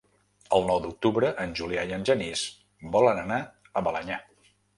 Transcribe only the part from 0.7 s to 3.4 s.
d'octubre en Julià i en Genís volen anar